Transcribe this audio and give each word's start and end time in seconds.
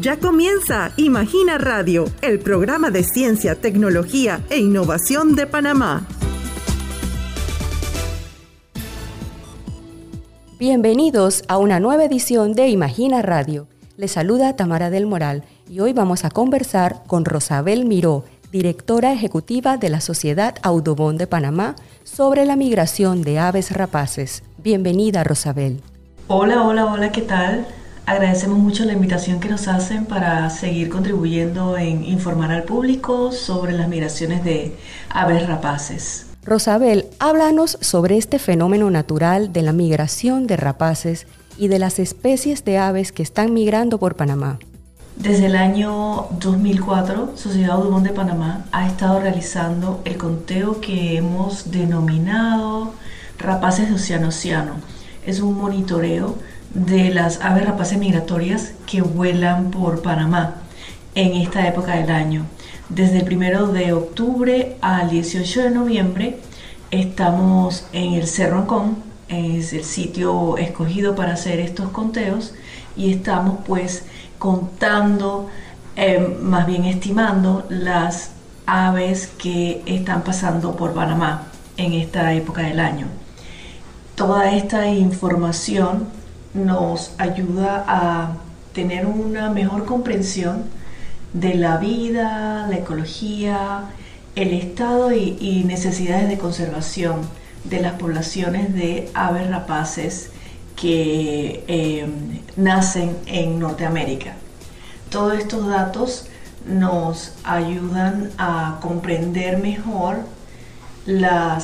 Ya 0.00 0.18
comienza 0.18 0.90
Imagina 0.96 1.56
Radio, 1.56 2.06
el 2.20 2.40
programa 2.40 2.90
de 2.90 3.04
ciencia, 3.04 3.54
tecnología 3.54 4.40
e 4.50 4.58
innovación 4.58 5.36
de 5.36 5.46
Panamá. 5.46 6.06
Bienvenidos 10.58 11.44
a 11.46 11.58
una 11.58 11.78
nueva 11.78 12.04
edición 12.04 12.54
de 12.54 12.68
Imagina 12.68 13.22
Radio. 13.22 13.68
Les 13.96 14.10
saluda 14.10 14.56
Tamara 14.56 14.90
del 14.90 15.06
Moral 15.06 15.44
y 15.70 15.78
hoy 15.78 15.92
vamos 15.92 16.24
a 16.24 16.30
conversar 16.30 17.04
con 17.06 17.24
Rosabel 17.24 17.84
Miró, 17.84 18.24
directora 18.50 19.12
ejecutiva 19.12 19.76
de 19.76 19.90
la 19.90 20.00
Sociedad 20.00 20.56
Audubon 20.62 21.16
de 21.18 21.28
Panamá, 21.28 21.76
sobre 22.02 22.44
la 22.44 22.56
migración 22.56 23.22
de 23.22 23.38
aves 23.38 23.70
rapaces. 23.70 24.42
Bienvenida, 24.58 25.22
Rosabel. 25.22 25.82
Hola, 26.26 26.64
hola, 26.64 26.86
hola, 26.86 27.12
¿qué 27.12 27.22
tal? 27.22 27.66
Agradecemos 28.06 28.58
mucho 28.58 28.84
la 28.84 28.92
invitación 28.92 29.40
que 29.40 29.48
nos 29.48 29.66
hacen 29.66 30.04
para 30.04 30.50
seguir 30.50 30.90
contribuyendo 30.90 31.78
en 31.78 32.04
informar 32.04 32.52
al 32.52 32.64
público 32.64 33.32
sobre 33.32 33.72
las 33.72 33.88
migraciones 33.88 34.44
de 34.44 34.76
aves 35.08 35.46
rapaces. 35.46 36.26
Rosabel, 36.44 37.06
háblanos 37.18 37.78
sobre 37.80 38.18
este 38.18 38.38
fenómeno 38.38 38.90
natural 38.90 39.54
de 39.54 39.62
la 39.62 39.72
migración 39.72 40.46
de 40.46 40.58
rapaces 40.58 41.26
y 41.56 41.68
de 41.68 41.78
las 41.78 41.98
especies 41.98 42.62
de 42.66 42.76
aves 42.76 43.10
que 43.10 43.22
están 43.22 43.54
migrando 43.54 43.98
por 43.98 44.16
Panamá. 44.16 44.58
Desde 45.16 45.46
el 45.46 45.56
año 45.56 46.26
2004, 46.40 47.36
Sociedad 47.36 47.76
Audubon 47.76 48.02
de 48.02 48.10
Panamá 48.10 48.66
ha 48.72 48.86
estado 48.86 49.20
realizando 49.20 50.02
el 50.04 50.18
conteo 50.18 50.82
que 50.82 51.16
hemos 51.16 51.70
denominado 51.70 52.92
rapaces 53.38 53.88
de 53.88 53.94
océano-océano. 53.94 54.74
Es 55.24 55.40
un 55.40 55.56
monitoreo 55.56 56.36
de 56.74 57.14
las 57.14 57.40
aves 57.40 57.64
rapaces 57.64 57.98
migratorias 57.98 58.72
que 58.86 59.00
vuelan 59.00 59.70
por 59.70 60.02
Panamá 60.02 60.56
en 61.14 61.34
esta 61.34 61.66
época 61.68 61.94
del 61.94 62.10
año. 62.10 62.46
Desde 62.88 63.18
el 63.18 63.24
primero 63.24 63.68
de 63.68 63.92
octubre 63.92 64.76
al 64.80 65.08
18 65.08 65.62
de 65.62 65.70
noviembre 65.70 66.38
estamos 66.90 67.86
en 67.92 68.14
el 68.14 68.26
Cerro 68.26 68.58
Ancón, 68.58 68.96
es 69.28 69.72
el 69.72 69.84
sitio 69.84 70.58
escogido 70.58 71.14
para 71.14 71.34
hacer 71.34 71.60
estos 71.60 71.90
conteos 71.90 72.54
y 72.96 73.12
estamos 73.12 73.58
pues 73.66 74.04
contando, 74.38 75.48
eh, 75.96 76.36
más 76.42 76.66
bien 76.66 76.84
estimando 76.84 77.64
las 77.68 78.30
aves 78.66 79.30
que 79.38 79.82
están 79.86 80.22
pasando 80.22 80.76
por 80.76 80.92
Panamá 80.92 81.48
en 81.76 81.92
esta 81.94 82.34
época 82.34 82.62
del 82.62 82.80
año. 82.80 83.06
Toda 84.14 84.52
esta 84.52 84.88
información 84.88 86.06
nos 86.54 87.12
ayuda 87.18 87.84
a 87.86 88.36
tener 88.72 89.06
una 89.06 89.50
mejor 89.50 89.84
comprensión 89.84 90.64
de 91.32 91.54
la 91.54 91.78
vida, 91.78 92.66
la 92.68 92.76
ecología, 92.76 93.90
el 94.36 94.52
estado 94.52 95.12
y, 95.12 95.64
necesidades 95.64 96.28
de 96.28 96.38
conservación 96.38 97.20
de 97.64 97.80
las 97.80 97.94
poblaciones 97.94 98.74
de 98.74 99.10
aves 99.14 99.48
rapaces 99.50 100.30
que 100.76 101.64
eh, 101.66 102.06
nacen 102.56 103.16
en 103.26 103.58
Norteamérica. 103.58 104.34
Todos 105.10 105.38
estos 105.38 105.66
datos 105.66 106.26
nos 106.66 107.32
ayudan 107.44 108.30
a 108.38 108.78
comprender 108.80 109.58
mejor 109.58 110.18
la 111.06 111.60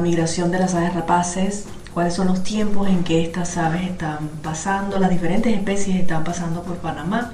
migración 0.00 0.50
de 0.50 0.58
las 0.58 0.74
aves 0.74 0.94
rapaces, 0.94 1.66
cuáles 1.98 2.14
son 2.14 2.28
los 2.28 2.44
tiempos 2.44 2.88
en 2.88 3.02
que 3.02 3.24
estas 3.24 3.56
aves 3.56 3.82
están 3.82 4.28
pasando, 4.40 5.00
las 5.00 5.10
diferentes 5.10 5.52
especies 5.52 5.96
están 5.96 6.22
pasando 6.22 6.62
por 6.62 6.76
Panamá, 6.76 7.32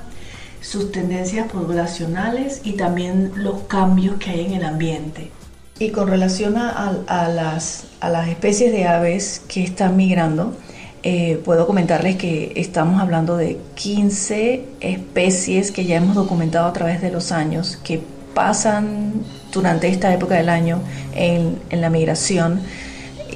sus 0.62 0.90
tendencias 0.90 1.52
poblacionales 1.52 2.62
y 2.64 2.72
también 2.72 3.32
los 3.36 3.64
cambios 3.64 4.16
que 4.16 4.30
hay 4.30 4.46
en 4.46 4.54
el 4.54 4.64
ambiente. 4.64 5.30
Y 5.78 5.90
con 5.90 6.08
relación 6.08 6.56
a, 6.56 7.28
las, 7.28 7.88
a 8.00 8.08
las 8.08 8.26
especies 8.28 8.72
de 8.72 8.86
aves 8.86 9.42
que 9.48 9.62
están 9.62 9.98
migrando, 9.98 10.56
eh, 11.02 11.42
puedo 11.44 11.66
comentarles 11.66 12.16
que 12.16 12.54
estamos 12.56 13.02
hablando 13.02 13.36
de 13.36 13.58
15 13.74 14.64
especies 14.80 15.72
que 15.72 15.84
ya 15.84 15.96
hemos 15.96 16.14
documentado 16.14 16.66
a 16.66 16.72
través 16.72 17.02
de 17.02 17.10
los 17.10 17.32
años 17.32 17.78
que 17.84 18.00
pasan 18.32 19.12
durante 19.52 19.88
esta 19.88 20.14
época 20.14 20.36
del 20.36 20.48
año 20.48 20.80
en, 21.14 21.58
en 21.68 21.82
la 21.82 21.90
migración 21.90 22.62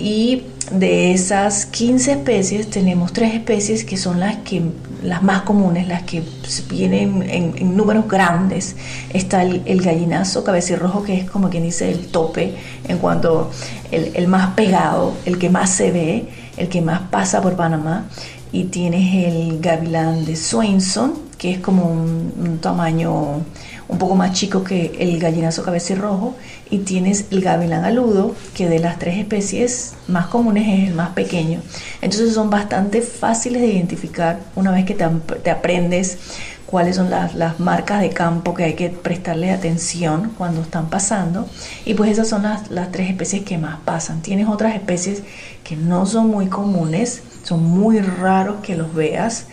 y 0.01 0.45
de 0.71 1.13
esas 1.13 1.67
15 1.67 2.13
especies 2.13 2.71
tenemos 2.71 3.13
tres 3.13 3.35
especies 3.35 3.85
que 3.85 3.97
son 3.97 4.21
las 4.21 4.37
que 4.39 4.63
las 5.03 5.23
más 5.23 5.43
comunes, 5.43 5.87
las 5.89 6.03
que 6.03 6.23
vienen 6.69 7.23
en, 7.23 7.77
números 7.77 8.09
grandes. 8.09 8.77
Está 9.13 9.43
el, 9.43 9.83
gallinazo 9.83 10.45
cabecirrojo, 10.45 11.03
que 11.05 11.21
es 11.21 11.31
como 11.31 11.51
quien 11.51 11.63
dice 11.63 11.91
el 11.91 12.09
tope 12.09 12.55
en 12.87 12.99
cuanto 12.99 13.51
el, 13.91 14.13
el, 14.15 14.29
más 14.29 14.55
pegado, 14.55 15.15
el 15.25 15.39
que 15.39 15.51
más 15.51 15.71
se 15.71 15.91
ve, 15.91 16.29
el 16.57 16.69
que 16.69 16.81
más 16.81 17.03
pasa 17.11 17.41
por 17.41 17.57
Panamá. 17.57 18.07
Y 18.51 18.65
tienes 18.65 19.27
el 19.27 19.61
gavilán 19.61 20.25
de 20.25 20.35
Swainson, 20.35 21.15
que 21.37 21.53
es 21.53 21.59
como 21.59 21.85
un 21.85 22.59
tamaño 22.61 23.43
un 23.89 23.99
poco 23.99 24.15
más 24.15 24.33
chico 24.33 24.65
que 24.65 24.97
el 24.99 25.19
gallinazo 25.19 25.65
cabecirrojo 25.65 26.37
y 26.71 26.79
tienes 26.81 27.27
el 27.31 27.41
gavilán 27.41 27.85
aludo, 27.85 28.35
que 28.55 28.69
de 28.69 28.79
las 28.79 28.99
tres 28.99 29.17
especies 29.17 29.95
más 30.07 30.27
comunes 30.27 30.69
es 30.69 30.89
el 30.89 30.95
más 30.95 31.11
pequeño. 31.11 31.61
Entonces 32.03 32.35
son 32.35 32.51
bastante 32.51 33.01
fáciles 33.01 33.63
de 33.63 33.69
identificar 33.69 34.41
una 34.55 34.71
vez 34.71 34.85
que 34.85 34.95
te, 34.95 35.51
aprendes 35.51 36.19
cuáles 36.67 36.97
son 36.97 37.09
las, 37.09 37.35
las, 37.35 37.59
marcas 37.61 38.03
de 38.03 38.11
campo 38.11 38.53
que 38.53 38.65
hay 38.65 38.75
que 38.75 38.91
prestarle 38.91 39.51
atención 39.51 40.33
cuando 40.37 40.61
están 40.61 40.91
pasando. 40.91 41.49
Y 41.87 41.95
pues 41.95 42.11
esas 42.11 42.29
son 42.29 42.43
las, 42.43 42.71
las 42.71 42.93
tres 42.93 43.09
especies 43.09 43.43
que 43.43 43.57
más 43.57 43.79
pasan. 43.87 44.21
Tienes 44.21 44.49
otras 44.49 44.75
especies 44.75 45.23
que 45.65 45.77
no 45.77 46.05
son 46.05 46.29
muy 46.29 46.49
comunes, 46.49 47.23
son 47.43 47.65
muy 47.65 48.01
raros 48.01 48.57
que 48.63 48.77
los 48.77 48.95
veas 48.95 49.47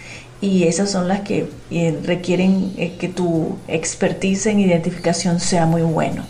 y 0.46 0.64
esas 0.64 0.92
son 0.92 1.08
las 1.08 1.22
que 1.22 1.50
eh, 1.72 2.00
requieren 2.04 2.74
eh, 2.78 2.96
que 2.98 3.08
tu 3.08 3.58
expertise 3.68 4.46
en 4.48 4.60
identificación 4.60 5.40
sea 5.40 5.66
muy 5.66 5.82
bueno. 5.82 6.24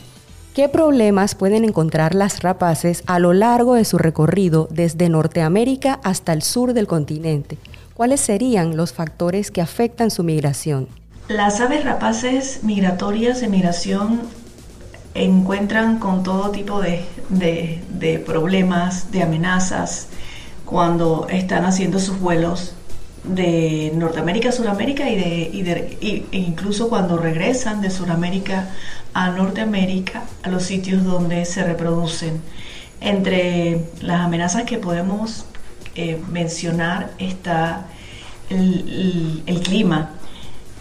¿Qué 0.53 0.69
problemas 0.69 1.35
pueden 1.35 1.65
encontrar 1.65 2.15
las 2.15 2.41
rapaces 2.41 3.03
a 3.07 3.19
lo 3.19 3.33
largo 3.33 3.73
de 3.73 3.83
su 3.83 3.97
recorrido 3.97 4.69
desde 4.71 5.09
Norteamérica 5.09 5.99
hasta 6.03 6.31
el 6.31 6.41
sur 6.43 6.73
del 6.73 6.87
continente? 6.87 7.57
¿Cuáles 7.93 8.21
serían 8.21 8.77
los 8.77 8.93
factores 8.93 9.51
que 9.51 9.61
afectan 9.61 10.11
su 10.11 10.23
migración? 10.23 10.87
Las 11.27 11.59
aves 11.59 11.83
rapaces 11.83 12.61
migratorias 12.63 13.41
en 13.41 13.51
migración 13.51 14.21
encuentran 15.13 15.99
con 15.99 16.23
todo 16.23 16.51
tipo 16.51 16.79
de, 16.81 17.03
de 17.29 18.19
problemas, 18.25 19.11
de 19.11 19.23
amenazas, 19.23 20.07
cuando 20.65 21.27
están 21.29 21.65
haciendo 21.65 21.99
sus 21.99 22.19
vuelos 22.19 22.75
de 23.27 23.91
Norteamérica 23.95 24.49
a 24.49 24.51
Sudamérica 24.51 25.09
y 25.09 25.15
de, 25.61 25.97
e 26.01 26.37
incluso 26.37 26.89
cuando 26.89 27.17
regresan 27.17 27.81
de 27.81 27.89
Sudamérica 27.89 28.69
a 29.13 29.29
Norteamérica, 29.29 30.23
a 30.43 30.49
los 30.49 30.63
sitios 30.63 31.03
donde 31.03 31.45
se 31.45 31.63
reproducen. 31.63 32.41
Entre 33.01 33.81
las 34.01 34.21
amenazas 34.21 34.63
que 34.63 34.77
podemos 34.77 35.45
eh, 35.95 36.21
mencionar 36.31 37.11
está 37.17 37.85
el, 38.49 39.43
el, 39.45 39.61
clima. 39.61 40.11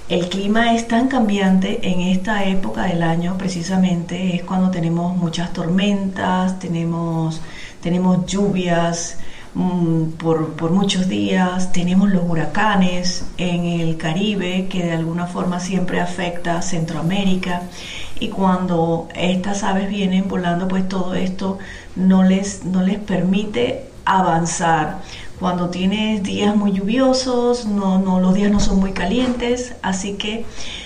El 0.09 0.29
clima 0.29 0.75
es 0.75 0.89
tan 0.89 1.09
cambiante 1.09 1.89
en 1.89 2.01
esta 2.01 2.45
época 2.45 2.85
del 2.85 3.03
año, 3.03 3.39
precisamente 3.39 4.37
es 4.37 4.43
cuando 4.43 4.71
tenemos 4.71 5.17
muchas 5.17 5.53
tormentas, 5.53 6.59
tenemos, 6.59 7.41
tenemos 7.81 8.27
lluvias, 8.27 9.19
Mm, 9.55 10.13
por, 10.19 10.71
muchos 10.73 11.09
días, 11.09 11.71
tenemos 11.73 12.11
los 12.11 12.25
huracanes 12.29 13.25
en 13.37 13.65
el 13.67 13.97
Caribe 13.97 14.67
que 14.69 14.83
de 14.83 14.93
alguna 14.93 15.27
forma 15.27 15.61
siempre 15.61 16.01
afecta 16.01 16.59
a 16.59 16.63
Centroamérica 16.63 17.63
y 18.19 18.29
cuando 18.31 19.09
estas 19.15 19.63
aves 19.63 19.89
vienen 19.89 20.29
volando 20.29 20.67
pues 20.67 20.89
todo 20.89 21.15
esto 21.15 21.59
no 21.95 22.25
les, 22.25 22.65
no 22.65 22.83
les 22.83 22.99
permite 22.99 23.87
avanzar. 24.05 24.99
Cuando 25.41 25.69
tienes 25.69 26.23
días 26.23 26.55
muy 26.55 26.73
lluviosos, 26.73 27.67
no, 27.67 27.99
no, 27.99 28.21
los 28.21 28.35
días 28.35 28.53
no 28.53 28.61
son 28.61 28.79
muy 28.79 28.93
calientes, 28.93 29.75
así 29.83 30.15
que 30.15 30.45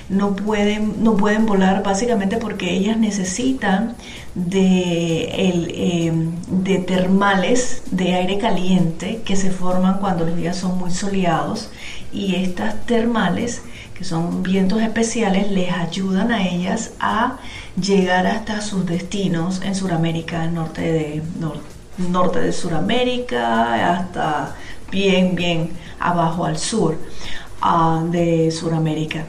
no 0.08 0.34
pueden, 0.34 1.04
no 1.04 1.16
pueden 1.16 1.44
volar 1.44 1.82
básicamente 1.82 2.38
porque 2.38 2.72
ellas 2.72 2.96
necesitan 2.96 3.94
de, 4.34 5.24
el, 5.50 5.72
em, 5.74 6.32
de 6.64 6.78
termales 6.78 7.82
de 7.90 8.14
aire 8.14 8.38
caliente 8.38 9.20
que 9.24 9.36
se 9.36 9.50
forman 9.50 9.98
cuando 9.98 10.24
los 10.24 10.36
días 10.36 10.56
son 10.56 10.78
muy 10.78 10.90
soleados 10.92 11.70
y 12.12 12.36
estas 12.36 12.86
termales 12.86 13.62
que 13.94 14.04
son 14.04 14.42
vientos 14.42 14.80
especiales 14.80 15.50
les 15.50 15.72
ayudan 15.72 16.32
a 16.32 16.46
ellas 16.46 16.92
a 17.00 17.38
llegar 17.80 18.26
hasta 18.26 18.60
sus 18.62 18.86
destinos 18.86 19.60
en 19.62 19.74
Sudamérica, 19.74 20.46
norte 20.46 20.82
de, 20.82 21.22
norte 21.38 21.77
de 21.98 22.52
Sudamérica, 22.52 23.94
hasta 23.96 24.54
bien, 24.90 25.34
bien 25.34 25.70
abajo 25.98 26.44
al 26.44 26.56
sur 26.56 26.96
ah, 27.60 28.02
de 28.10 28.50
Sudamérica. 28.52 29.26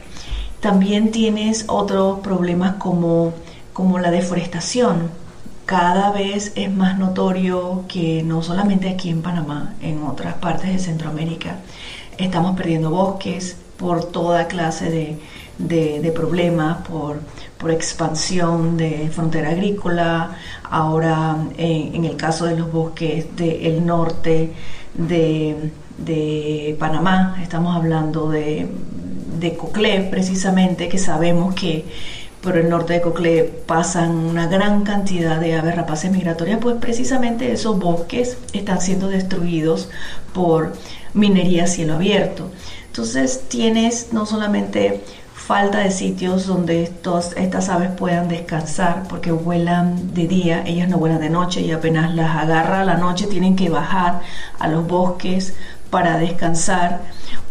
También 0.60 1.10
tienes 1.10 1.64
otros 1.68 2.20
problemas 2.20 2.76
como, 2.76 3.32
como 3.72 3.98
la 3.98 4.10
deforestación. 4.10 5.10
Cada 5.66 6.12
vez 6.12 6.52
es 6.54 6.70
más 6.70 6.98
notorio 6.98 7.84
que 7.88 8.22
no 8.22 8.42
solamente 8.42 8.88
aquí 8.88 9.10
en 9.10 9.22
Panamá, 9.22 9.74
en 9.80 10.02
otras 10.04 10.34
partes 10.34 10.72
de 10.72 10.78
Centroamérica, 10.78 11.56
estamos 12.18 12.56
perdiendo 12.56 12.90
bosques 12.90 13.56
por 13.76 14.04
toda 14.04 14.46
clase 14.46 15.18
de, 15.58 16.12
problemas, 16.12 16.86
por, 16.86 17.20
por, 17.60 17.70
expansión 17.70 18.76
de 18.76 19.10
frontera 19.12 19.50
agrícola, 19.50 20.36
ahora 20.64 21.36
en, 21.56 22.04
el 22.04 22.16
caso 22.16 22.46
de 22.46 22.56
los 22.56 22.72
bosques 22.72 23.36
del 23.36 23.84
norte 23.84 24.52
de, 24.94 25.70
de 25.98 26.76
Panamá, 26.78 27.38
estamos 27.42 27.76
hablando 27.76 28.30
de, 28.30 28.68
de 29.38 29.56
Coclé 29.56 30.08
precisamente, 30.10 30.88
que 30.88 30.98
sabemos 30.98 31.54
que 31.54 31.84
por 32.40 32.56
el 32.56 32.70
norte 32.70 32.94
de 32.94 33.00
Coclé 33.02 33.44
pasan 33.66 34.12
una 34.16 34.46
gran 34.46 34.82
cantidad 34.82 35.38
de 35.38 35.54
aves 35.54 35.76
rapaces 35.76 36.10
migratorias, 36.10 36.58
pues 36.60 36.76
precisamente 36.80 37.52
esos 37.52 37.78
bosques 37.78 38.38
están 38.52 38.80
siendo 38.80 39.08
destruidos 39.08 39.90
por 40.32 40.72
minería 41.12 41.64
a 41.64 41.66
cielo 41.66 41.94
abierto. 41.94 42.50
Entonces 42.86 43.44
tienes 43.48 44.12
no 44.12 44.26
solamente 44.26 45.00
falta 45.50 45.78
de 45.78 45.90
sitios 45.90 46.46
donde 46.46 46.84
estos, 46.84 47.32
estas 47.36 47.70
aves 47.70 47.90
puedan 47.98 48.28
descansar 48.28 49.02
porque 49.08 49.32
vuelan 49.32 50.14
de 50.14 50.28
día, 50.28 50.62
ellas 50.64 50.88
no 50.88 50.98
vuelan 50.98 51.20
de 51.20 51.28
noche 51.28 51.60
y 51.60 51.72
apenas 51.72 52.14
las 52.14 52.36
agarra 52.36 52.84
la 52.84 52.98
noche 52.98 53.26
tienen 53.26 53.56
que 53.56 53.68
bajar 53.68 54.20
a 54.60 54.68
los 54.68 54.86
bosques 54.86 55.56
para 55.90 56.18
descansar 56.18 57.00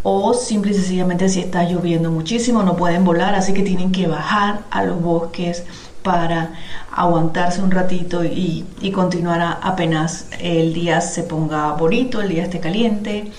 o 0.01 0.33
simple 0.33 0.71
y 0.71 0.75
sencillamente 0.75 1.27
si 1.27 1.41
está 1.41 1.65
lloviendo 1.65 2.09
muchísimo 2.09 2.63
no 2.63 2.77
pueden 2.77 3.03
volar 3.03 3.35
así 3.35 3.51
que 3.51 3.63
tienen 3.63 3.91
que 3.91 4.07
bajar 4.07 4.61
a 4.71 4.85
los 4.85 5.01
bosques 5.01 5.65
para 6.01 6.53
aguantarse 6.93 7.61
un 7.61 7.71
ratito 7.71 8.23
y, 8.23 8.65
continuar 8.95 9.59
apenas 9.61 10.27
el 10.39 10.73
día 10.73 11.01
se 11.01 11.23
ponga 11.23 11.73
bonito, 11.73 12.21
el 12.21 12.29
día 12.29 12.43
esté 12.43 12.61
caliente 12.61 13.29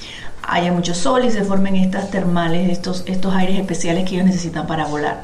haya 0.51 0.73
mucho 0.73 0.95
sol 0.95 1.25
y 1.25 1.31
se 1.31 1.45
formen 1.45 1.77
estas 1.77 2.11
termales, 2.11 2.71
estos, 2.71 3.05
estos 3.07 3.33
aires 3.35 3.59
especiales 3.59 4.05
que 4.09 4.17
ellos 4.17 4.27
necesitan 4.27 4.67
para 4.67 4.87
volar. 4.87 5.23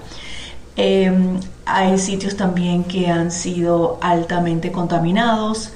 Em, 0.77 1.41
hay 1.65 1.99
sitios 1.99 2.37
también 2.37 2.85
que 2.85 3.09
han 3.09 3.33
sido 3.33 3.99
altamente 4.03 4.71
contaminados 4.71 5.73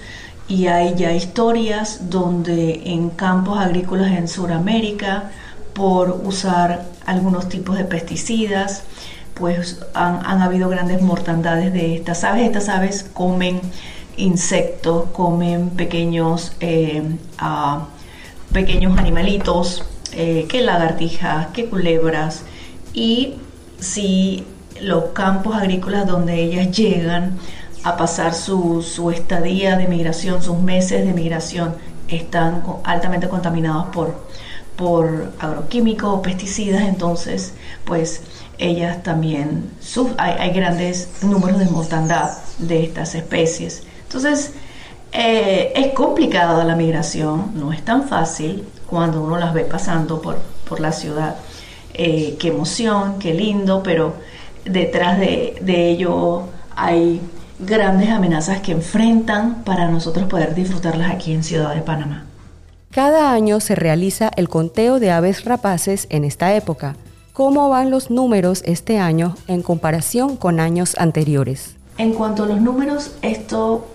y 0.47 0.69
hay 0.69 0.94
ya 0.94 1.12
historias 1.12 2.11
donde 2.11 2.82
en 2.85 3.11
campos 3.11 3.58
agrícolas 3.58 4.12
en 4.12 4.29
Sudamérica, 4.29 5.31
por 5.75 6.11
usar 6.25 6.85
algunos 7.06 7.49
tipos 7.49 7.76
de 7.76 7.85
pesticidas, 7.85 8.85
pues 9.35 9.81
han, 9.94 10.43
habido 10.43 10.69
grandes 10.69 11.00
mortandades 11.03 11.73
de 11.73 11.94
estas 11.96 12.25
aves. 12.25 12.46
Estas 12.46 12.69
aves 12.69 13.06
comen 13.14 13.61
insectos, 14.17 15.06
comen 15.12 15.70
pequeños 15.70 16.53
eh, 16.61 17.03
ah, 17.38 17.87
pequeños 18.52 18.99
animalitos, 18.99 19.85
eh, 20.12 20.47
que 20.49 20.62
lagartijas, 20.62 21.49
que 21.49 21.67
culebras, 21.67 22.43
y 22.93 23.35
si 23.79 24.44
los 24.81 25.06
campos 25.12 25.56
agrícolas 25.56 26.06
donde 26.06 26.43
ellas 26.43 26.70
llegan 26.76 27.38
a 27.82 27.97
pasar 27.97 28.35
su, 28.35 28.82
su 28.82 29.11
estadía 29.11 29.76
de 29.76 29.87
migración, 29.87 30.43
sus 30.43 30.58
meses 30.58 31.06
de 31.06 31.12
migración, 31.12 31.75
están 32.08 32.62
altamente 32.85 33.29
contaminados 33.29 33.87
por, 33.87 34.14
por 34.76 35.32
agroquímicos 35.38 36.20
pesticidas, 36.20 36.82
entonces 36.82 37.55
pues 37.85 38.23
ellas 38.58 39.03
también, 39.03 39.70
hay, 40.19 40.35
hay, 40.38 40.50
grandes 40.50 41.08
números 41.23 41.58
de 41.58 41.67
mortandad 41.67 42.32
de 42.58 42.85
estas 42.85 43.14
especies. 43.14 43.85
Entonces, 44.03 44.53
eh, 45.12 45.72
es 45.74 45.92
complicada 45.92 46.64
la 46.64 46.76
migración, 46.76 47.52
no 47.54 47.72
es 47.72 47.84
tan 47.84 48.08
fácil 48.08 48.64
cuando 48.86 49.22
uno 49.22 49.38
las 49.38 49.52
ve 49.54 49.64
pasando 49.64 50.20
por, 50.20 50.38
por 50.68 50.80
la 50.80 50.92
ciudad. 50.92 51.36
Eh, 51.94 52.36
qué 52.38 52.48
emoción, 52.48 53.18
qué 53.18 53.34
lindo, 53.34 53.82
pero 53.82 54.14
detrás 54.64 55.18
de, 55.18 55.56
de 55.60 55.90
ello 55.90 56.44
hay 56.76 57.20
grandes 57.58 58.10
amenazas 58.10 58.60
que 58.60 58.72
enfrentan 58.72 59.64
para 59.64 59.88
nosotros 59.88 60.26
poder 60.26 60.54
disfrutarlas 60.54 61.10
aquí 61.10 61.32
en 61.32 61.44
Ciudad 61.44 61.74
de 61.74 61.82
Panamá. 61.82 62.26
Cada 62.90 63.32
año 63.32 63.60
se 63.60 63.74
realiza 63.74 64.30
el 64.36 64.48
conteo 64.48 64.98
de 64.98 65.10
aves 65.10 65.44
rapaces 65.44 66.06
en 66.10 66.24
esta 66.24 66.54
época. 66.54 66.96
¿Cómo 67.32 67.68
van 67.68 67.90
los 67.90 68.10
números 68.10 68.62
este 68.66 68.98
año 68.98 69.36
en 69.46 69.62
comparación 69.62 70.36
con 70.36 70.58
años 70.58 70.96
anteriores? 70.98 71.76
En 71.98 72.12
cuanto 72.14 72.44
a 72.44 72.46
los 72.46 72.60
números, 72.60 73.12
esto 73.22 73.86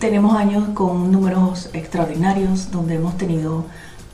tenemos 0.00 0.34
años 0.34 0.70
con 0.72 1.12
números 1.12 1.68
extraordinarios, 1.74 2.70
donde 2.70 2.94
hemos 2.94 3.18
tenido 3.18 3.66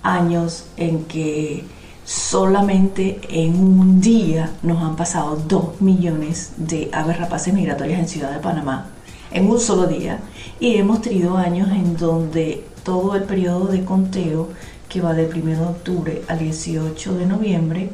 años 0.02 0.66
en 0.76 1.04
que 1.04 1.64
solamente 2.04 3.20
en 3.28 3.56
un 3.56 4.00
día 4.00 4.50
nos 4.62 4.82
han 4.82 4.96
pasado 4.96 5.36
2 5.36 5.80
millones 5.80 6.54
de 6.56 6.90
aves 6.92 7.18
rapaces 7.18 7.54
migratorias 7.54 8.00
en 8.00 8.08
Ciudad 8.08 8.32
de 8.32 8.40
Panamá, 8.40 8.86
en 9.30 9.48
un 9.48 9.60
solo 9.60 9.86
día. 9.86 10.18
Y 10.58 10.74
hemos 10.74 11.02
tenido 11.02 11.36
años 11.36 11.70
en 11.70 11.96
donde 11.96 12.64
todo 12.82 13.14
el 13.14 13.22
periodo 13.22 13.66
de 13.68 13.84
conteo, 13.84 14.48
que 14.88 15.00
va 15.00 15.14
del 15.14 15.32
1 15.32 15.50
de 15.52 15.66
octubre 15.66 16.22
al 16.26 16.40
18 16.40 17.14
de 17.14 17.26
noviembre, 17.26 17.90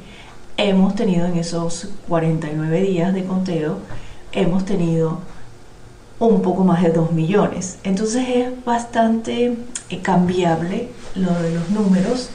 hemos 0.56 0.94
tenido 0.94 1.26
en 1.26 1.36
esos 1.36 1.90
49 2.08 2.80
días 2.80 3.12
de 3.12 3.24
conteo, 3.24 3.78
hemos 4.32 4.64
tenido 4.64 5.20
un 6.28 6.42
poco 6.42 6.64
más 6.64 6.82
de 6.82 6.90
2 6.90 7.12
millones. 7.12 7.78
Entonces 7.84 8.26
es 8.28 8.64
bastante 8.64 9.56
eh, 9.90 10.00
cambiable 10.00 10.88
lo 11.14 11.32
de 11.34 11.54
los 11.54 11.70
números. 11.70 12.30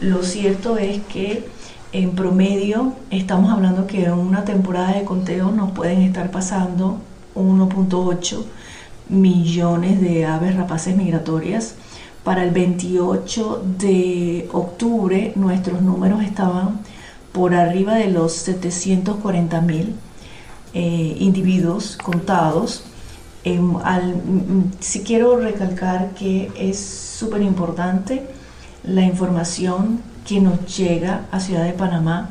Lo 0.00 0.22
cierto 0.22 0.78
es 0.78 1.02
que 1.02 1.48
en 1.92 2.12
promedio 2.12 2.94
estamos 3.10 3.52
hablando 3.52 3.86
que 3.86 4.04
en 4.04 4.12
una 4.12 4.44
temporada 4.44 4.94
de 4.94 5.04
conteo 5.04 5.50
nos 5.50 5.72
pueden 5.72 6.02
estar 6.02 6.30
pasando 6.30 6.98
1.8 7.34 8.44
millones 9.08 10.00
de 10.00 10.24
aves 10.24 10.56
rapaces 10.56 10.96
migratorias. 10.96 11.74
Para 12.24 12.44
el 12.44 12.52
28 12.52 13.64
de 13.78 14.48
octubre 14.52 15.32
nuestros 15.34 15.82
números 15.82 16.22
estaban 16.22 16.80
por 17.32 17.54
arriba 17.54 17.94
de 17.94 18.08
los 18.08 18.32
740 18.34 19.60
mil 19.62 19.94
eh, 20.74 21.16
individuos 21.18 21.96
contados 21.96 22.84
Em, 23.44 23.74
si 24.78 25.02
quiero 25.02 25.36
recalcar 25.36 26.10
que 26.10 26.52
es 26.56 26.78
súper 26.78 27.42
importante 27.42 28.22
la 28.84 29.02
información 29.02 30.00
que 30.26 30.40
nos 30.40 30.76
llega 30.76 31.22
a 31.32 31.40
Ciudad 31.40 31.64
de 31.64 31.72
Panamá 31.72 32.30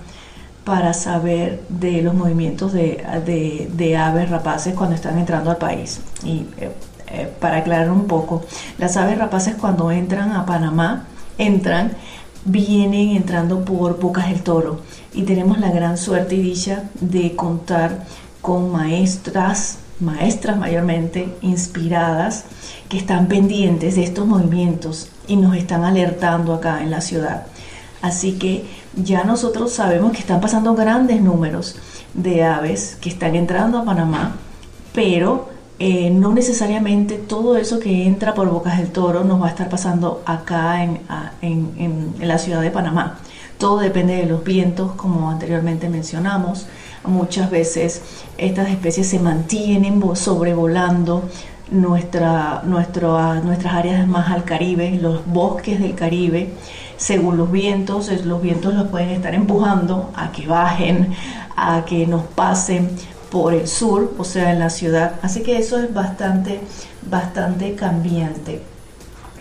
para 0.64 0.94
saber 0.94 1.64
de 1.68 2.02
los 2.02 2.14
movimientos 2.14 2.72
de, 2.72 3.98
aves 3.98 4.30
rapaces 4.30 4.74
cuando 4.74 4.96
están 4.96 5.18
entrando 5.18 5.52
al 5.52 5.58
país. 5.58 6.02
Y 6.24 6.46
eh, 6.58 6.72
eh, 7.08 7.34
para 7.40 7.58
aclarar 7.58 7.92
un 7.92 8.08
poco, 8.08 8.44
las 8.78 8.96
aves 8.96 9.18
rapaces 9.18 9.56
cuando 9.56 9.92
entran 9.92 10.32
a 10.32 10.46
Panamá, 10.46 11.08
entran, 11.38 11.92
vienen 12.46 13.10
entrando 13.18 13.66
por 13.66 14.00
Bocas 14.00 14.30
del 14.30 14.42
Toro 14.44 14.80
y 15.14 15.24
tenemos 15.24 15.60
la 15.60 15.72
gran 15.72 15.98
suerte 15.98 16.36
y 16.36 16.42
dicha 16.42 16.84
de 17.00 17.36
contar 17.36 18.06
con 18.42 18.72
maestras 18.72 19.80
maestras 20.02 20.58
mayormente 20.58 21.34
inspiradas 21.42 22.46
que 22.90 22.98
están 22.98 23.28
pendientes 23.28 23.96
de 23.96 24.04
estos 24.04 24.26
movimientos 24.26 25.10
y 25.28 25.36
nos 25.38 25.56
están 25.56 25.84
alertando 25.84 26.54
acá 26.54 26.82
en 26.82 26.92
la 26.92 27.02
ciudad. 27.02 27.46
Así 28.02 28.34
que 28.34 28.66
ya 28.96 29.24
nosotros 29.24 29.72
sabemos 29.72 30.12
que 30.12 30.20
están 30.20 30.42
pasando 30.42 30.74
grandes 30.76 31.22
números 31.22 31.76
de 32.14 32.44
aves 32.44 32.98
que 33.00 33.10
están 33.10 33.36
entrando 33.36 33.78
a 33.78 33.86
Panamá, 33.86 34.36
pero 34.94 35.50
eh, 35.78 36.10
no 36.10 36.34
necesariamente 36.34 37.18
todo 37.18 37.56
eso 37.58 37.80
que 37.80 38.06
entra 38.06 38.34
por 38.34 38.50
Bocas 38.50 38.80
del 38.80 38.92
Toro 38.92 39.24
nos 39.24 39.42
va 39.42 39.48
a 39.48 39.50
estar 39.50 39.70
pasando 39.70 40.22
acá 40.26 40.84
en, 40.84 41.00
en 41.42 42.28
la 42.28 42.38
ciudad 42.40 42.62
de 42.62 42.72
Panamá. 42.72 43.20
Todo 43.58 43.78
depende 43.78 44.16
de 44.16 44.26
los 44.26 44.44
vientos, 44.44 44.94
como 44.94 45.30
anteriormente 45.30 45.88
mencionamos, 45.88 46.66
Muchas 47.04 47.50
veces 47.50 48.02
estas 48.38 48.70
especies 48.70 49.08
se 49.08 49.20
mantienen 49.20 50.02
sobrevolando 50.16 51.24
nuestra, 51.72 52.62
nuestras 52.64 53.74
áreas 53.74 54.08
más 54.08 54.30
al 54.30 54.44
Caribe, 54.44 55.00
los 55.02 55.26
bosques 55.26 55.80
del 55.80 55.96
Caribe, 55.96 56.52
según 56.98 57.38
los 57.38 57.52
vientos, 57.52 58.12
los 58.26 58.42
vientos 58.42 58.76
los 58.76 58.88
pueden 58.90 59.10
estar 59.10 59.34
empujando 59.34 60.12
a 60.16 60.32
que 60.32 60.46
bajen, 60.46 61.16
a 61.56 61.84
que 61.86 62.06
nos 62.06 62.24
pasen 62.24 62.92
por 63.32 63.54
el 63.54 63.68
sur, 63.68 64.14
o 64.18 64.24
sea, 64.24 64.52
en 64.52 64.60
la 64.60 64.70
ciudad. 64.70 65.16
Así 65.24 65.42
que 65.42 65.58
eso 65.58 65.80
es 65.80 65.92
bastante, 65.92 66.60
bastante 67.10 67.74
cambiante. 67.76 68.62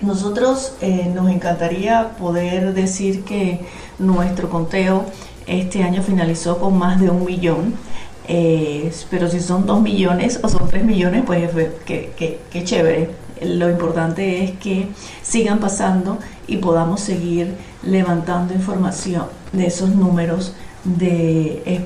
Nosotros 0.01 0.73
eh, 0.81 1.13
nos 1.15 1.31
encantaría 1.31 2.13
poder 2.17 2.73
decir 2.73 3.25
que 3.25 3.67
nuestro 3.99 4.49
conteo 4.49 5.05
este 5.51 5.83
año 5.83 6.03
finalizó 6.03 6.59
con 6.59 6.79
más 6.79 7.01
de 7.01 7.11
un 7.11 7.25
millón. 7.25 7.75
Eh, 8.29 8.93
pero 9.11 9.29
si 9.29 9.41
son 9.41 9.67
dos 9.67 9.81
millones 9.81 10.39
o 10.43 10.49
son 10.49 10.69
tres 10.69 10.85
millones, 10.85 11.25
pues 11.27 11.51
qué 11.85 12.65
chévere. 12.65 13.11
Lo 13.43 13.71
importante 13.71 14.45
es 14.45 14.53
que 14.53 14.89
sigan 15.23 15.59
pasando 15.59 16.19
y 16.47 16.59
podamos 16.59 17.01
seguir 17.01 17.55
levantando 17.83 18.55
información 18.55 19.25
de 19.53 19.67
esos 19.67 19.95
números 19.95 20.53
de, 20.85 21.83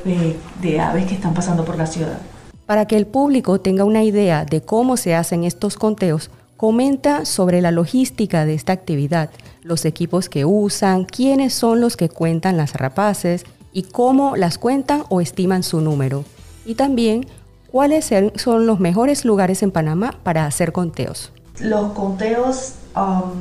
de 0.60 0.80
aves 0.80 1.06
que 1.06 1.14
están 1.14 1.32
pasando 1.34 1.64
por 1.64 1.76
la 1.76 1.86
ciudad. 1.86 2.18
Para 2.66 2.86
que 2.86 2.96
el 2.96 3.06
público 3.06 3.60
tenga 3.60 3.84
una 3.84 4.02
idea 4.02 4.44
de 4.44 4.62
cómo 4.62 4.96
se 4.96 5.14
hacen 5.14 5.44
estos 5.44 5.76
conteos, 5.76 6.30
comenta 6.56 7.24
sobre 7.24 7.60
la 7.60 7.70
logística 7.70 8.44
de 8.44 8.54
esta 8.54 8.72
actividad, 8.72 9.30
los 9.62 9.84
equipos 9.84 10.28
que 10.28 10.44
usan, 10.44 11.04
quiénes 11.04 11.52
son 11.54 11.80
los 11.80 11.96
que 11.96 12.08
cuentan 12.08 12.56
las 12.56 12.72
rapaces 12.74 13.44
y 13.74 13.82
cómo 13.82 14.36
las 14.36 14.56
cuentan 14.56 15.02
o 15.10 15.20
estiman 15.20 15.62
su 15.62 15.82
número. 15.82 16.24
Y 16.64 16.76
también 16.76 17.26
cuáles 17.70 18.10
son 18.36 18.66
los 18.66 18.80
mejores 18.80 19.26
lugares 19.26 19.62
en 19.62 19.72
Panamá 19.72 20.14
para 20.22 20.46
hacer 20.46 20.72
conteos. 20.72 21.32
Los 21.60 21.92
conteos 21.92 22.74
um, 22.96 23.32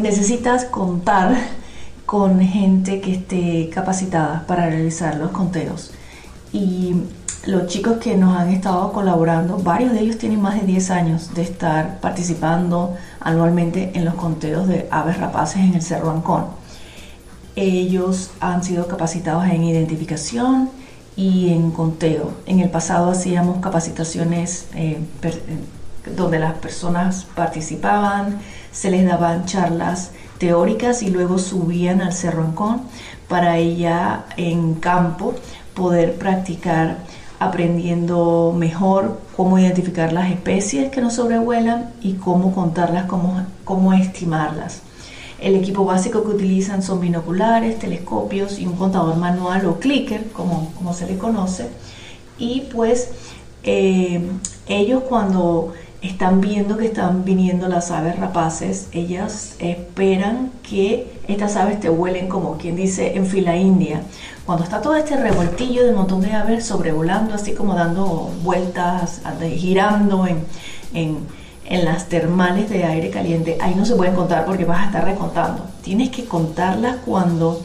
necesitas 0.00 0.66
contar 0.66 1.34
con 2.06 2.40
gente 2.40 3.00
que 3.00 3.14
esté 3.14 3.70
capacitada 3.70 4.44
para 4.46 4.66
realizar 4.66 5.16
los 5.16 5.30
conteos. 5.30 5.90
Y 6.52 6.94
los 7.46 7.66
chicos 7.66 7.98
que 7.98 8.16
nos 8.16 8.36
han 8.36 8.50
estado 8.50 8.92
colaborando, 8.92 9.58
varios 9.58 9.92
de 9.92 10.00
ellos 10.00 10.18
tienen 10.18 10.40
más 10.40 10.60
de 10.60 10.66
10 10.66 10.90
años 10.90 11.34
de 11.34 11.42
estar 11.42 12.00
participando 12.00 12.94
anualmente 13.20 13.92
en 13.94 14.04
los 14.04 14.14
conteos 14.14 14.68
de 14.68 14.86
aves 14.90 15.18
rapaces 15.18 15.62
en 15.62 15.74
el 15.74 15.82
Cerro 15.82 16.10
Ancón. 16.10 16.46
Ellos 17.56 18.30
han 18.40 18.62
sido 18.62 18.86
capacitados 18.86 19.46
en 19.46 19.64
identificación 19.64 20.70
y 21.16 21.50
en 21.52 21.70
conteo. 21.72 22.32
En 22.46 22.60
el 22.60 22.70
pasado 22.70 23.10
hacíamos 23.10 23.58
capacitaciones 23.58 24.66
eh, 24.74 24.98
donde 26.16 26.38
las 26.38 26.54
personas 26.54 27.26
participaban, 27.34 28.38
se 28.70 28.90
les 28.90 29.04
daban 29.04 29.44
charlas 29.46 30.12
teóricas 30.38 31.02
y 31.02 31.10
luego 31.10 31.38
subían 31.38 32.00
al 32.00 32.12
Cerro 32.12 32.44
Ancón 32.44 32.82
para 33.28 33.58
ella 33.58 34.24
en 34.36 34.74
campo 34.74 35.34
poder 35.74 36.16
practicar 36.16 36.98
aprendiendo 37.40 38.52
mejor 38.56 39.20
cómo 39.36 39.58
identificar 39.58 40.12
las 40.12 40.30
especies 40.30 40.90
que 40.90 41.00
nos 41.00 41.14
sobrevuelan 41.14 41.90
y 42.00 42.14
cómo 42.14 42.54
contarlas, 42.54 43.06
cómo, 43.06 43.44
cómo 43.64 43.92
estimarlas. 43.92 44.82
El 45.40 45.54
equipo 45.54 45.84
básico 45.84 46.22
que 46.24 46.30
utilizan 46.30 46.82
son 46.82 47.00
binoculares, 47.00 47.78
telescopios 47.78 48.58
y 48.58 48.66
un 48.66 48.76
contador 48.76 49.16
manual 49.16 49.66
o 49.66 49.78
clicker, 49.78 50.30
como, 50.32 50.72
como 50.74 50.92
se 50.94 51.06
le 51.06 51.16
conoce. 51.16 51.68
Y 52.38 52.62
pues 52.72 53.10
eh, 53.62 54.20
ellos 54.66 55.02
cuando 55.08 55.72
están 56.00 56.40
viendo 56.40 56.76
que 56.76 56.86
están 56.86 57.24
viniendo 57.24 57.68
las 57.68 57.90
aves 57.90 58.18
rapaces, 58.18 58.88
ellas 58.92 59.56
esperan 59.58 60.52
que 60.62 61.18
estas 61.26 61.56
aves 61.56 61.80
te 61.80 61.90
huelen 61.90 62.28
como 62.28 62.56
quien 62.56 62.76
dice 62.76 63.16
en 63.16 63.26
fila 63.26 63.56
india. 63.56 64.02
Cuando 64.46 64.64
está 64.64 64.80
todo 64.80 64.94
este 64.96 65.16
revoltillo 65.16 65.84
de 65.84 65.90
un 65.90 65.96
montón 65.96 66.20
de 66.20 66.32
aves 66.32 66.66
sobrevolando, 66.66 67.34
así 67.34 67.52
como 67.52 67.74
dando 67.74 68.30
vueltas, 68.42 69.20
girando 69.56 70.26
en, 70.26 70.44
en, 70.94 71.18
en 71.68 71.84
las 71.84 72.08
termales 72.08 72.70
de 72.70 72.84
aire 72.84 73.10
caliente, 73.10 73.58
ahí 73.60 73.74
no 73.74 73.84
se 73.84 73.94
pueden 73.94 74.14
contar 74.14 74.46
porque 74.46 74.64
vas 74.64 74.80
a 74.82 74.86
estar 74.86 75.04
recontando. 75.04 75.64
Tienes 75.82 76.10
que 76.10 76.24
contarlas 76.24 76.96
cuando 77.04 77.60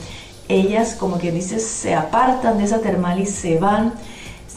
ellas, 0.50 0.96
como 0.96 1.18
quien 1.18 1.36
dice, 1.36 1.60
se 1.60 1.96
apartan 1.96 2.58
de 2.58 2.66
esa 2.66 2.80
termal 2.80 3.20
y 3.20 3.26
se 3.26 3.58
van 3.58 3.94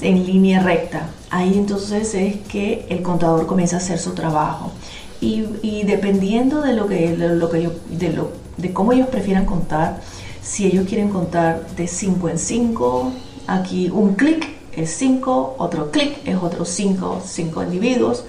en 0.00 0.26
línea 0.26 0.60
recta. 0.60 1.08
Ahí 1.30 1.54
entonces 1.56 2.14
es 2.14 2.36
que 2.48 2.86
el 2.88 3.02
contador 3.02 3.46
comienza 3.46 3.76
a 3.76 3.78
hacer 3.78 3.98
su 3.98 4.14
trabajo. 4.14 4.72
Y, 5.20 5.82
dependiendo 5.84 6.60
de 6.60 6.74
lo 6.74 6.86
que, 6.86 7.16
lo 7.16 7.50
que 7.50 7.62
yo, 7.62 7.70
de, 7.90 8.10
lo, 8.10 8.30
de 8.58 8.72
cómo 8.72 8.92
ellos 8.92 9.08
prefieran 9.08 9.46
contar, 9.46 10.00
si 10.42 10.66
ellos 10.66 10.86
quieren 10.86 11.08
contar 11.08 11.66
de 11.74 11.86
5 11.86 12.28
en 12.28 12.38
5, 12.38 13.12
aquí 13.46 13.90
un 13.90 14.14
clic 14.14 14.46
es 14.76 14.90
5, 14.90 15.56
otro 15.58 15.90
clic 15.90 16.18
es 16.26 16.36
otro 16.36 16.64
5, 16.64 17.22
5 17.24 17.62
individuos. 17.62 18.24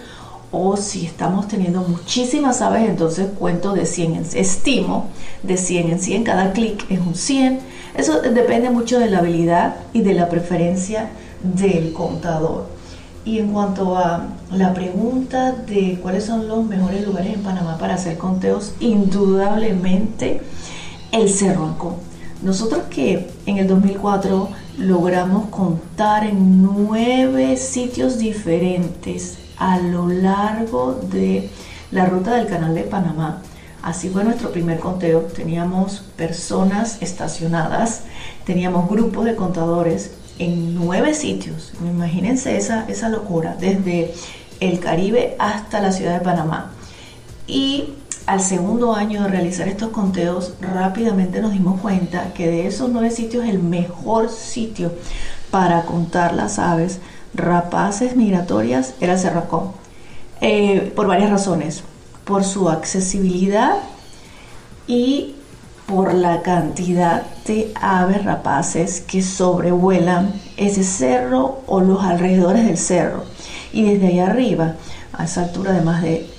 O 0.52 0.78
si 0.78 1.06
estamos 1.06 1.48
teniendo 1.48 1.82
muchísimas 1.82 2.62
aves, 2.62 2.90
entonces 2.90 3.28
cuento 3.38 3.74
de 3.74 3.86
100 3.86 4.16
en 4.16 4.26
estimo 4.34 5.08
de 5.44 5.58
100 5.58 5.92
en 5.92 6.00
100, 6.00 6.24
cada 6.24 6.54
clic 6.54 6.86
es 6.90 7.00
un 7.00 7.16
100. 7.16 7.60
Eso 7.96 8.22
depende 8.22 8.70
mucho 8.70 9.00
de 9.00 9.10
la 9.10 9.20
habilidad 9.20 9.76
y 9.94 10.02
de 10.02 10.14
la 10.14 10.30
preferencia 10.30 11.10
del 11.44 11.94
contador. 11.94 12.68
Y 13.26 13.40
en 13.40 13.52
cuanto 13.52 13.98
a 13.98 14.28
la 14.52 14.74
pregunta 14.74 15.52
de 15.52 16.00
cuáles 16.02 16.24
son 16.24 16.48
los 16.48 16.64
mejores 16.66 17.06
lugares 17.06 17.34
en 17.34 17.44
Panamá 17.44 17.78
para 17.78 17.96
hacer 17.96 18.18
conteos, 18.18 18.74
indudablemente 18.80 20.42
el 21.12 21.30
Cerro 21.30 21.66
Ancón. 21.66 21.96
Nosotros 22.42 22.84
que 22.90 23.28
en 23.46 23.58
el 23.58 23.68
2004 23.68 24.50
logramos 24.78 25.50
contar 25.50 26.24
en 26.24 26.62
nueve 26.62 27.58
sitios 27.58 28.20
diferentes 28.20 29.38
a 29.58 29.80
lo 29.80 30.08
largo 30.08 30.94
de 31.12 31.50
la 31.92 32.06
ruta 32.06 32.36
del 32.36 32.48
canal 32.48 32.76
de 32.76 32.84
Panamá. 32.84 33.42
Así 33.82 34.10
fue 34.10 34.24
nuestro 34.24 34.52
primer 34.52 34.80
conteo. 34.80 35.22
Teníamos 35.22 36.04
personas 36.16 37.02
estacionadas, 37.02 38.04
teníamos 38.46 38.90
grupos 38.90 39.26
de 39.26 39.36
contadores 39.36 40.12
en 40.40 40.76
nueve 40.76 41.14
sitios. 41.16 41.74
Imagínense 41.82 42.56
esa, 42.58 42.86
esa 42.88 43.10
locura, 43.10 43.56
desde 43.60 44.14
el 44.60 44.80
Caribe 44.80 45.36
hasta 45.40 45.82
la 45.82 45.92
ciudad 45.92 46.20
de 46.20 46.26
Panamá. 46.26 46.72
Y 47.48 47.94
al 48.28 48.42
segundo 48.42 48.94
año 48.94 49.24
de 49.24 49.30
realizar 49.30 49.70
estos 49.70 49.90
conteos, 49.90 50.54
rápidamente 50.60 51.42
nos 51.42 51.54
dimos 51.54 51.80
cuenta 51.80 52.34
que 52.34 52.48
de 52.48 52.68
esos 52.68 52.90
nueve 52.90 53.10
sitios 53.10 53.46
el 53.46 53.60
mejor 53.60 54.30
sitio 54.30 54.92
para 55.50 55.84
contar 55.84 56.34
las 56.34 56.60
aves 56.60 57.00
rapaces 57.34 58.18
migratorias 58.18 58.96
era 59.00 59.14
el 59.14 59.20
Cerracón. 59.20 59.72
Eh, 60.42 60.92
por 60.94 61.08
varias 61.08 61.32
razones. 61.32 61.84
Por 62.26 62.44
su 62.44 62.70
accesibilidad 62.70 63.78
y 64.88 65.36
por 65.86 66.14
la 66.14 66.42
cantidad 66.42 67.24
de 67.46 67.72
aves 67.82 68.26
rapaces 68.26 69.00
que 69.00 69.24
sobrevuelan 69.24 70.34
ese 70.58 70.84
cerro 70.84 71.62
o 71.66 71.80
los 71.80 72.04
alrededores 72.04 72.66
del 72.66 72.78
cerro. 72.78 73.24
Y 73.72 73.84
desde 73.84 74.08
ahí 74.08 74.20
arriba, 74.20 74.76
a 75.14 75.24
esa 75.24 75.44
altura 75.44 75.72
de 75.72 75.82
más 75.82 76.02
de 76.02 76.30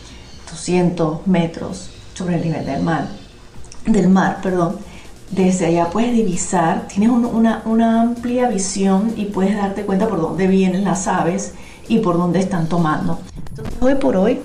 200 0.58 1.26
metros 1.26 1.90
sobre 2.14 2.36
el 2.36 2.42
nivel 2.42 2.66
del 2.66 2.82
mar, 2.82 3.06
del 3.86 4.08
mar, 4.08 4.40
perdón, 4.42 4.76
desde 5.30 5.66
allá 5.66 5.90
puedes 5.90 6.12
divisar, 6.12 6.88
tienes 6.88 7.10
una, 7.10 7.62
una, 7.64 8.00
amplia 8.02 8.48
visión 8.48 9.12
y 9.16 9.26
puedes 9.26 9.56
darte 9.56 9.82
cuenta 9.82 10.08
por 10.08 10.20
dónde 10.20 10.46
vienen 10.46 10.84
las 10.84 11.06
aves 11.06 11.52
y 11.86 11.98
por 11.98 12.16
dónde 12.16 12.38
están 12.40 12.68
tomando. 12.68 13.20
Entonces, 13.50 13.74
hoy 13.80 13.94
por 13.96 14.16
hoy, 14.16 14.40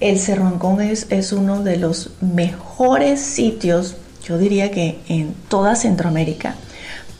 el 0.00 0.18
Cerro 0.18 0.46
Ancón 0.46 0.80
es, 0.80 1.06
es 1.10 1.32
uno 1.32 1.62
de 1.62 1.78
los 1.78 2.10
mejores 2.20 3.20
sitios 3.20 3.96
yo 4.26 4.38
diría 4.38 4.72
que 4.72 4.98
en 5.08 5.34
toda 5.48 5.76
Centroamérica, 5.76 6.56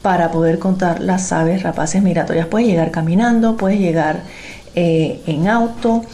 para 0.02 0.30
poder 0.32 0.58
contar 0.58 1.00
las 1.00 1.32
aves 1.32 1.62
rapaces 1.62 2.02
migratorias. 2.02 2.46
Puedes 2.48 2.66
llegar 2.66 2.90
caminando, 2.90 3.56
puedes 3.56 3.78
llegar 3.78 4.22
eh, 4.74 5.22
en 5.26 5.46
auto, 5.48 6.04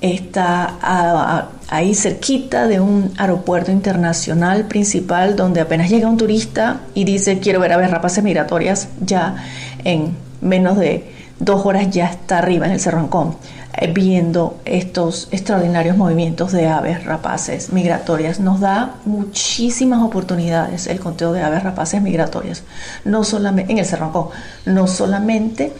está 0.00 1.48
ahí 1.68 1.94
cerquita 1.94 2.66
de 2.66 2.80
un 2.80 3.12
aeropuerto 3.16 3.72
internacional 3.72 4.66
principal 4.66 5.36
donde 5.36 5.60
apenas 5.60 5.90
llega 5.90 6.08
un 6.08 6.16
turista 6.16 6.80
y 6.94 7.04
dice 7.04 7.40
quiero 7.40 7.60
ver 7.60 7.72
aves 7.72 7.90
rapaces 7.90 8.22
migratorias, 8.22 8.88
ya 9.00 9.36
en 9.84 10.16
menos 10.40 10.78
de 10.78 11.12
dos 11.40 11.66
horas 11.66 11.90
ya 11.90 12.06
está 12.06 12.38
arriba 12.38 12.66
en 12.66 12.72
el 12.72 12.80
Cerro 12.80 13.00
Ancón. 13.00 13.36
Eh, 13.80 13.92
viendo 13.92 14.58
estos 14.64 15.28
extraordinarios 15.30 15.96
movimientos 15.96 16.50
de 16.50 16.66
aves 16.66 17.04
rapaces 17.04 17.72
migratorias. 17.72 18.40
Nos 18.40 18.60
da 18.60 18.96
muchísimas 19.04 20.02
oportunidades 20.02 20.88
el 20.88 20.98
conteo 20.98 21.32
de 21.32 21.42
aves 21.42 21.62
rapaces 21.62 22.02
migratorias, 22.02 22.64
no 23.04 23.22
solamente 23.22 23.70
en 23.70 23.78
el 23.78 23.84
Cerrancó, 23.84 24.32
no 24.64 24.88
solamente 24.88 25.72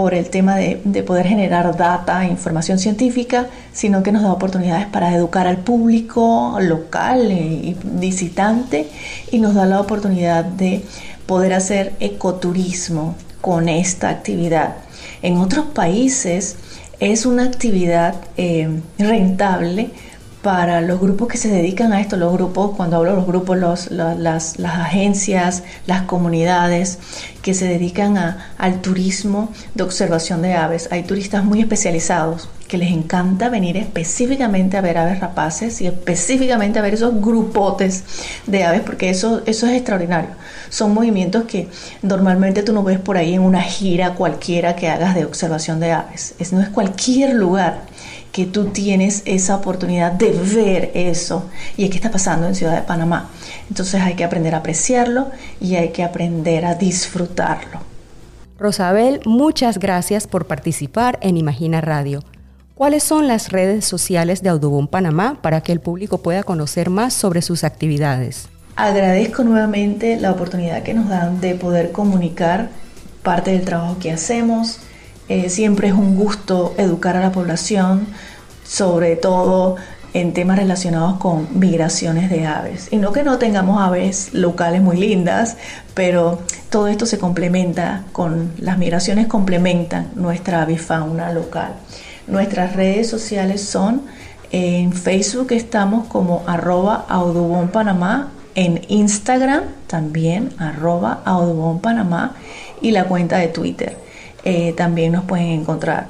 por 0.00 0.14
el 0.14 0.30
tema 0.30 0.56
de, 0.56 1.02
poder 1.02 1.26
generar 1.26 1.76
data, 1.76 2.24
e 2.24 2.28
información 2.28 2.78
científica, 2.78 3.48
sino 3.70 4.02
que 4.02 4.12
nos 4.12 4.22
da 4.22 4.32
oportunidades 4.32 4.86
para 4.86 5.14
educar 5.14 5.46
al 5.46 5.58
público 5.58 6.56
local 6.58 7.30
y 7.30 7.76
visitante 7.84 8.88
y 9.30 9.40
nos 9.40 9.54
da 9.54 9.66
la 9.66 9.78
oportunidad 9.78 10.46
de 10.46 10.82
poder 11.26 11.52
hacer 11.52 11.92
ecoturismo 12.00 13.14
con 13.42 13.68
esta 13.68 14.08
actividad. 14.08 14.76
En 15.20 15.36
otros 15.36 15.66
países, 15.66 16.56
es 16.98 17.26
una 17.26 17.44
actividad 17.44 18.14
eh, 18.38 18.80
rentable 18.98 19.90
para 20.42 20.80
los 20.80 21.00
grupos 21.00 21.28
que 21.28 21.36
se 21.36 21.48
dedican 21.48 21.92
a 21.92 22.00
esto, 22.00 22.16
los 22.16 22.32
grupos, 22.32 22.74
cuando 22.76 22.96
hablo 22.96 23.10
de 23.10 23.16
los 23.16 23.26
grupos, 23.26 23.58
las, 23.90 24.58
agencias, 24.64 25.62
las 25.86 26.02
comunidades 26.02 26.98
que 27.42 27.52
se 27.52 27.66
dedican 27.66 28.16
a, 28.16 28.52
al 28.56 28.80
turismo 28.80 29.50
de 29.74 29.82
observación 29.82 30.40
de 30.42 30.54
aves. 30.54 30.88
Hay 30.90 31.02
turistas 31.02 31.44
muy 31.44 31.60
especializados 31.60 32.48
que 32.70 32.78
les 32.78 32.92
encanta 32.92 33.48
venir 33.48 33.76
específicamente 33.76 34.76
a 34.76 34.80
ver 34.80 34.96
aves 34.96 35.18
rapaces 35.18 35.80
y 35.80 35.88
específicamente 35.88 36.78
a 36.78 36.82
ver 36.82 36.94
esos 36.94 37.20
grupotes 37.20 38.04
de 38.46 38.62
aves, 38.62 38.82
porque 38.82 39.10
eso, 39.10 39.42
eso 39.44 39.66
es 39.66 39.72
extraordinario. 39.72 40.30
Son 40.68 40.94
movimientos 40.94 41.44
que 41.44 41.68
normalmente 42.00 42.62
tú 42.62 42.72
no 42.72 42.84
ves 42.84 43.00
por 43.00 43.16
ahí 43.16 43.34
en 43.34 43.42
una 43.42 43.60
gira 43.60 44.14
cualquiera 44.14 44.76
que 44.76 44.88
hagas 44.88 45.16
de 45.16 45.24
observación 45.24 45.80
de 45.80 45.90
aves. 45.90 46.34
Es, 46.38 46.52
no 46.52 46.60
es 46.60 46.68
cualquier 46.68 47.34
lugar 47.34 47.89
que 48.32 48.46
tú 48.46 48.66
tienes 48.66 49.22
esa 49.24 49.56
oportunidad 49.56 50.12
de 50.12 50.30
ver 50.30 50.90
eso 50.94 51.44
y 51.76 51.84
es 51.84 51.90
que 51.90 51.96
está 51.96 52.10
pasando 52.10 52.46
en 52.46 52.54
Ciudad 52.54 52.76
de 52.76 52.82
Panamá. 52.82 53.30
Entonces 53.68 54.00
hay 54.00 54.14
que 54.14 54.24
aprender 54.24 54.54
a 54.54 54.58
apreciarlo 54.58 55.28
y 55.60 55.74
hay 55.74 55.90
que 55.90 56.04
aprender 56.04 56.64
a 56.64 56.74
disfrutarlo. 56.74 57.80
Rosabel, 58.58 59.20
muchas 59.24 59.78
gracias 59.78 60.26
por 60.26 60.46
participar 60.46 61.18
en 61.22 61.36
Imagina 61.36 61.80
Radio. 61.80 62.22
¿Cuáles 62.74 63.02
son 63.02 63.26
las 63.26 63.50
redes 63.50 63.84
sociales 63.84 64.42
de 64.42 64.48
Audubon 64.48 64.86
Panamá 64.86 65.38
para 65.42 65.60
que 65.60 65.72
el 65.72 65.80
público 65.80 66.18
pueda 66.18 66.42
conocer 66.42 66.88
más 66.88 67.12
sobre 67.12 67.42
sus 67.42 67.64
actividades? 67.64 68.48
Agradezco 68.76 69.44
nuevamente 69.44 70.18
la 70.18 70.30
oportunidad 70.32 70.82
que 70.82 70.94
nos 70.94 71.08
dan 71.08 71.40
de 71.40 71.54
poder 71.54 71.92
comunicar 71.92 72.70
parte 73.22 73.50
del 73.50 73.66
trabajo 73.66 73.98
que 73.98 74.10
hacemos, 74.12 74.78
eh, 75.30 75.48
siempre 75.48 75.86
es 75.86 75.94
un 75.94 76.16
gusto 76.16 76.74
educar 76.76 77.16
a 77.16 77.20
la 77.20 77.30
población, 77.30 78.08
sobre 78.64 79.14
todo 79.14 79.76
en 80.12 80.32
temas 80.32 80.58
relacionados 80.58 81.18
con 81.20 81.46
migraciones 81.56 82.28
de 82.30 82.46
aves. 82.46 82.88
Y 82.90 82.96
no 82.96 83.12
que 83.12 83.22
no 83.22 83.38
tengamos 83.38 83.80
aves 83.80 84.34
locales 84.34 84.82
muy 84.82 84.96
lindas, 84.96 85.56
pero 85.94 86.40
todo 86.68 86.88
esto 86.88 87.06
se 87.06 87.18
complementa 87.18 88.06
con 88.10 88.50
las 88.58 88.76
migraciones 88.76 89.28
complementan 89.28 90.10
nuestra 90.16 90.62
avifauna 90.62 91.30
local. 91.32 91.74
Nuestras 92.26 92.74
redes 92.74 93.08
sociales 93.08 93.62
son 93.62 94.02
en 94.50 94.92
Facebook 94.92 95.52
estamos 95.52 96.08
como 96.08 96.42
arroba 96.48 97.06
Audubon 97.08 97.68
Panamá, 97.68 98.32
en 98.56 98.80
Instagram 98.88 99.62
también 99.86 100.50
arroba 100.58 101.20
Audubon 101.24 101.78
Panamá 101.78 102.34
y 102.82 102.90
la 102.90 103.04
cuenta 103.04 103.38
de 103.38 103.46
Twitter. 103.46 104.09
Eh, 104.44 104.72
también 104.76 105.12
nos 105.12 105.24
pueden 105.24 105.48
encontrar 105.48 106.08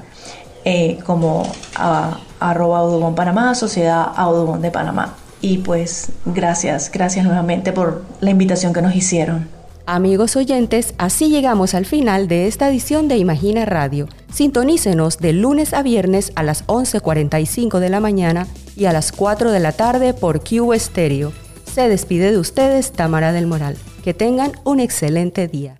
eh, 0.65 0.99
como 1.07 1.51
a, 1.75 2.19
arroba 2.39 2.79
Audubon 2.79 3.15
Panamá, 3.15 3.55
Sociedad 3.55 4.13
Audubon 4.17 4.63
de 4.63 4.71
Panamá. 4.71 5.15
Y 5.41 5.59
pues 5.59 6.13
gracias, 6.27 6.91
gracias 6.93 7.25
nuevamente 7.25 7.73
por 7.73 8.05
la 8.21 8.31
invitación 8.31 8.73
que 8.73 8.83
nos 8.83 8.95
hicieron. 8.95 9.49
Amigos 9.87 10.37
oyentes, 10.37 10.95
así 10.99 11.31
llegamos 11.31 11.75
al 11.75 11.85
final 11.85 12.29
de 12.29 12.47
esta 12.47 12.69
edición 12.69 13.09
de 13.09 13.17
Imagina 13.17 13.65
Radio. 13.65 14.09
Sintonícenos 14.33 15.19
de 15.19 15.33
lunes 15.33 15.75
a 15.75 15.83
viernes 15.83 16.31
a 16.37 16.45
las 16.45 16.65
11.45 16.67 17.81
de 17.81 17.89
la 17.89 17.99
mañana 17.99 18.47
y 18.77 18.85
a 18.85 18.93
las 18.93 19.11
4 19.11 19.51
de 19.51 19.59
la 19.59 19.73
tarde 19.73 20.15
por 20.15 20.45
Q 20.45 20.73
Stereo. 20.79 21.33
Se 21.65 21.89
despide 21.89 22.31
de 22.31 22.39
ustedes 22.39 22.93
Tamara 22.93 23.33
del 23.33 23.49
Moral. 23.49 23.77
Que 24.05 24.15
tengan 24.15 24.53
un 24.65 24.79
excelente 24.79 25.49
día. 25.49 25.80